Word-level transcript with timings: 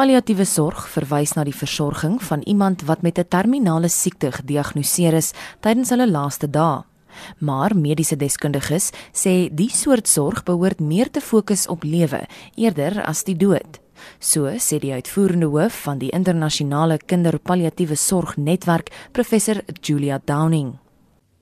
Palliatiewe 0.00 0.46
sorg 0.48 0.86
verwys 0.88 1.34
na 1.36 1.42
die 1.44 1.52
versorging 1.52 2.14
van 2.24 2.40
iemand 2.48 2.86
wat 2.88 3.02
met 3.04 3.18
'n 3.18 3.28
terminale 3.28 3.88
siekte 3.88 4.32
gediagnoseer 4.32 5.14
is 5.14 5.32
tydens 5.60 5.90
hulle 5.90 6.08
laaste 6.10 6.48
dae. 6.50 6.84
Maar 7.38 7.76
mediese 7.76 8.16
deskundiges 8.16 8.92
sê 9.12 9.54
die 9.54 9.68
soort 9.68 10.08
sorg 10.08 10.42
behoort 10.42 10.80
meer 10.80 11.10
te 11.10 11.20
fokus 11.20 11.66
op 11.66 11.82
lewe 11.82 12.26
eerder 12.56 13.02
as 13.04 13.24
die 13.24 13.36
dood. 13.36 13.78
So 14.18 14.48
sê 14.56 14.78
die 14.78 14.92
uitvoerende 14.92 15.46
hoof 15.46 15.82
van 15.82 15.98
die 15.98 16.10
internasionale 16.10 16.96
kinderpalliatiewe 16.96 17.94
sorgnetwerk, 17.94 18.88
professor 19.12 19.60
Julia 19.82 20.20
Downing. 20.24 20.78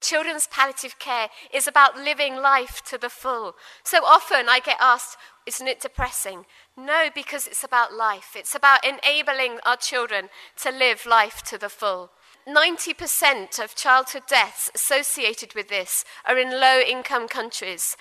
Children's 0.00 0.46
palliative 0.46 0.98
care 0.98 1.28
is 1.52 1.66
about 1.66 1.96
living 1.96 2.36
life 2.36 2.82
to 2.90 2.98
the 2.98 3.10
full. 3.10 3.56
So 3.82 3.98
often 4.04 4.48
I 4.48 4.60
get 4.60 4.76
asked, 4.80 5.16
isn't 5.46 5.66
it 5.66 5.80
depressing? 5.80 6.46
No, 6.76 7.10
because 7.14 7.48
it's 7.48 7.64
about 7.64 7.92
life. 7.92 8.36
It's 8.36 8.54
about 8.54 8.84
enabling 8.84 9.58
our 9.66 9.76
children 9.76 10.28
to 10.62 10.70
live 10.70 11.04
life 11.06 11.42
to 11.50 11.58
the 11.58 11.68
full. 11.68 12.10
90% 12.46 13.58
of 13.62 13.74
childhood 13.74 14.22
deaths 14.28 14.70
associated 14.74 15.54
with 15.54 15.68
this 15.68 16.04
are 16.26 16.38
in 16.38 16.50
low 16.50 16.80
income 16.80 17.26
countries. 17.28 17.96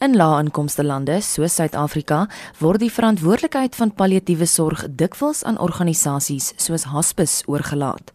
In 0.00 0.14
lae-inkomste 0.14 0.84
lande 0.84 1.16
soos 1.26 1.56
Suid-Afrika 1.58 2.28
word 2.60 2.78
die 2.84 2.92
verantwoordelikheid 2.92 3.74
van 3.74 3.90
palliatiewe 3.98 4.46
sorg 4.46 4.84
dikwels 5.00 5.42
aan 5.42 5.58
organisasies 5.58 6.52
soos 6.54 6.86
hospice 6.92 7.42
oorgelaat. 7.50 8.12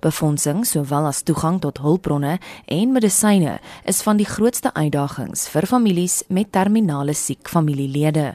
Befondsing 0.00 0.64
sowel 0.66 1.06
as 1.10 1.22
toegang 1.22 1.60
tot 1.60 1.78
hulpbronne 1.84 2.38
en 2.66 2.92
medisyne 2.92 3.58
is 3.84 4.02
van 4.02 4.20
die 4.20 4.28
grootste 4.28 4.72
uitdagings 4.74 5.48
vir 5.52 5.66
families 5.66 6.22
met 6.28 6.52
terminale 6.52 7.14
siek 7.14 7.48
familielede. 7.48 8.34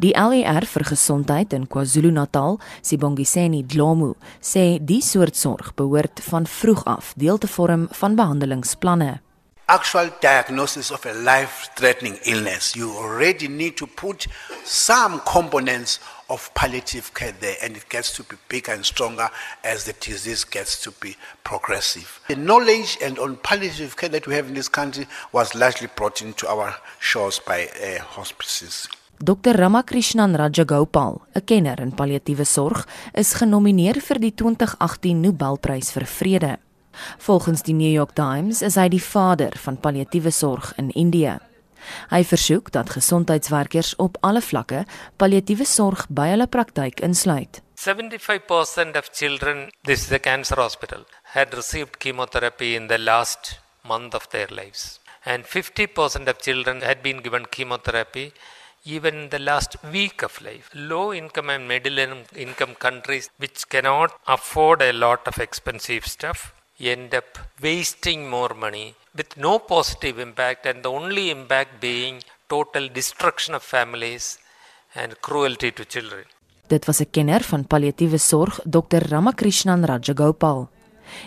Die 0.00 0.14
LER 0.16 0.66
vir 0.66 0.84
gesondheid 0.88 1.52
in 1.52 1.66
KwaZulu-Natal, 1.68 2.58
Sibongiseni 2.82 3.62
Dlomo, 3.66 4.14
sê 4.40 4.78
die 4.80 5.02
soort 5.04 5.36
sorg 5.36 5.74
behoort 5.76 6.22
van 6.30 6.48
vroeg 6.48 6.84
af 6.86 7.12
deel 7.16 7.38
te 7.38 7.48
vorm 7.50 7.88
van 8.00 8.16
behandelingsplanne. 8.16 9.25
Actual 9.68 10.10
diagnosis 10.20 10.90
of 10.90 11.04
a 11.06 11.12
life 11.12 11.70
threatening 11.76 12.18
illness, 12.24 12.76
you 12.76 12.90
already 12.92 13.48
need 13.48 13.76
to 13.76 13.86
put 13.86 14.26
some 14.64 15.20
components 15.26 15.98
of 16.28 16.52
palliative 16.54 17.12
care 17.14 17.32
there, 17.32 17.56
and 17.62 17.76
it 17.76 17.88
gets 17.88 18.12
to 18.16 18.22
be 18.24 18.36
bigger 18.48 18.72
and 18.72 18.84
stronger 18.84 19.28
as 19.64 19.84
the 19.84 19.92
disease 19.94 20.44
gets 20.44 20.80
to 20.82 20.90
be 21.00 21.16
progressive. 21.44 22.20
The 22.28 22.36
knowledge 22.36 22.98
and 23.02 23.18
on 23.18 23.36
palliative 23.36 23.96
care 23.96 24.08
that 24.08 24.26
we 24.26 24.34
have 24.34 24.48
in 24.48 24.54
this 24.54 24.68
country 24.68 25.06
was 25.32 25.54
largely 25.54 25.88
brought 25.94 26.22
into 26.22 26.48
our 26.48 26.74
shores 26.98 27.40
by 27.40 27.66
uh, 27.66 28.02
hospices. 28.02 28.88
Dr 29.18 29.54
Ramakrishnan 29.54 30.36
Rajagopal, 30.36 31.22
'n 31.34 31.40
kenner 31.44 31.80
in 31.80 31.92
palliatiewe 31.92 32.44
sorg, 32.44 32.84
is 33.14 33.34
genomineer 33.34 34.00
vir 34.00 34.18
die 34.18 34.34
2018 34.34 35.22
Nobelprys 35.22 35.90
vir 35.92 36.04
Vrede. 36.04 36.58
Volgens 37.18 37.62
die 37.62 37.74
New 37.74 37.92
York 37.92 38.14
Times 38.14 38.62
is 38.62 38.76
hy 38.76 38.88
die 38.88 39.02
vader 39.02 39.56
van 39.62 39.80
palliatiewe 39.80 40.30
sorg 40.30 40.72
in 40.76 40.90
Indië. 40.90 41.38
Hy 42.10 42.22
versoek 42.24 42.72
dat 42.74 42.90
gesondheidswerkers 42.90 43.94
op 44.02 44.18
alle 44.26 44.42
vlakke 44.42 44.84
palliatiewe 45.16 45.66
sorg 45.66 46.06
by 46.08 46.28
hulle 46.32 46.48
praktyk 46.50 47.00
insluit. 47.00 47.62
75% 47.76 48.96
of 48.96 49.10
children, 49.12 49.70
this 49.84 50.06
is 50.06 50.12
a 50.12 50.18
cancer 50.18 50.56
hospital, 50.56 51.04
had 51.22 51.54
received 51.54 51.98
chemotherapy 51.98 52.74
in 52.74 52.88
the 52.88 52.98
last 52.98 53.60
month 53.84 54.14
of 54.14 54.28
their 54.28 54.48
lives. 54.50 54.98
And 55.24 55.44
50% 55.44 56.28
of 56.28 56.38
children 56.38 56.82
had 56.82 57.02
been 57.02 57.20
given 57.22 57.46
chemotherapy 57.50 58.32
even 58.86 59.14
in 59.22 59.28
the 59.30 59.38
last 59.38 59.76
week 59.92 60.22
of 60.22 60.40
life. 60.40 60.70
Low 60.74 61.12
income 61.12 61.50
and 61.50 61.66
middle 61.66 61.98
income 62.34 62.74
countries, 62.76 63.30
which 63.38 63.68
cannot 63.68 64.12
afford 64.26 64.80
a 64.80 64.92
lot 64.92 65.26
of 65.26 65.38
expensive 65.38 66.06
stuff, 66.06 66.54
end 66.78 67.14
up 67.14 67.38
wasting 67.62 68.28
more 68.28 68.54
money 68.54 68.94
with 69.14 69.36
no 69.36 69.58
positive 69.58 70.18
impact, 70.18 70.66
and 70.66 70.82
the 70.82 70.90
only 70.90 71.30
impact 71.30 71.80
being 71.80 72.22
total 72.48 72.88
destruction 72.88 73.54
of 73.54 73.62
families 73.62 74.38
and 74.94 75.20
cruelty 75.20 75.72
to 75.72 75.84
children. 75.84 76.24
Dit 76.68 76.86
was 76.86 77.00
'n 77.00 77.10
kenner 77.10 77.42
van 77.42 77.66
palliatiewe 77.66 78.18
sorg, 78.18 78.60
Dr 78.64 79.08
Ramakrishnan 79.08 79.84
Rajagopal. 79.84 80.68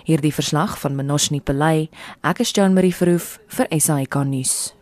Hierdie 0.03 0.33
verslag 0.33 0.79
van 0.79 0.95
Manoshni 0.95 1.39
Pillay, 1.39 1.89
ek 2.21 2.39
is 2.39 2.51
Joan 2.51 2.73
Marie 2.73 2.95
Verhoef 2.95 3.39
vir 3.47 3.67
SAK 3.79 4.15
nuus. 4.25 4.78